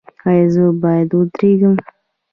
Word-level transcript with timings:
ایا 0.29 0.45
زه 0.53 0.63
باید 0.81 1.09
ودریږم؟ 1.17 1.75